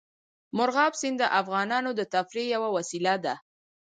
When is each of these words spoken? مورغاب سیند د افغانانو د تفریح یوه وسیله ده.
مورغاب 0.57 0.93
سیند 1.01 1.17
د 1.21 1.23
افغانانو 1.39 1.89
د 1.95 2.01
تفریح 2.13 2.47
یوه 2.55 2.69
وسیله 2.77 3.15
ده. 3.25 3.33